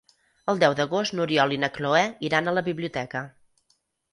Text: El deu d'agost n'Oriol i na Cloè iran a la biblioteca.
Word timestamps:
El 0.53 0.61
deu 0.63 0.75
d'agost 0.79 1.15
n'Oriol 1.19 1.53
i 1.57 1.59
na 1.65 1.69
Cloè 1.75 2.01
iran 2.31 2.49
a 2.49 2.55
la 2.59 2.65
biblioteca. 2.71 3.23